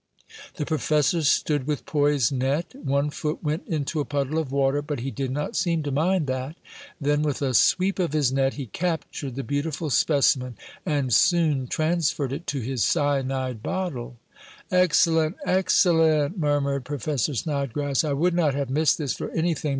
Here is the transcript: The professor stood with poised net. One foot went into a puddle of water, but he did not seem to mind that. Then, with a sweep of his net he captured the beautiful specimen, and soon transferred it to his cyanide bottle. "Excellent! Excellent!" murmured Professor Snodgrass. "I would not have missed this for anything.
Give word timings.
The 0.55 0.65
professor 0.65 1.21
stood 1.21 1.67
with 1.67 1.85
poised 1.85 2.31
net. 2.31 2.73
One 2.73 3.11
foot 3.11 3.43
went 3.43 3.67
into 3.67 3.99
a 3.99 4.03
puddle 4.03 4.39
of 4.39 4.51
water, 4.51 4.81
but 4.81 5.01
he 5.01 5.11
did 5.11 5.29
not 5.29 5.55
seem 5.55 5.83
to 5.83 5.91
mind 5.91 6.25
that. 6.25 6.55
Then, 6.99 7.21
with 7.21 7.43
a 7.43 7.53
sweep 7.53 7.99
of 7.99 8.11
his 8.13 8.31
net 8.31 8.55
he 8.55 8.65
captured 8.65 9.35
the 9.35 9.43
beautiful 9.43 9.91
specimen, 9.91 10.57
and 10.87 11.13
soon 11.13 11.67
transferred 11.67 12.33
it 12.33 12.47
to 12.47 12.61
his 12.61 12.83
cyanide 12.83 13.61
bottle. 13.61 14.17
"Excellent! 14.71 15.35
Excellent!" 15.45 16.35
murmured 16.35 16.83
Professor 16.83 17.35
Snodgrass. 17.35 18.03
"I 18.03 18.13
would 18.13 18.33
not 18.33 18.55
have 18.55 18.71
missed 18.71 18.97
this 18.97 19.13
for 19.13 19.29
anything. 19.33 19.69